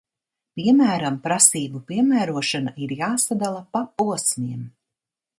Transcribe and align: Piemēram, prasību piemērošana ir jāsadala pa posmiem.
Piemēram, 0.59 1.17
prasību 1.25 1.81
piemērošana 1.91 2.73
ir 2.85 2.93
jāsadala 3.01 3.61
pa 3.77 3.83
posmiem. 4.03 4.65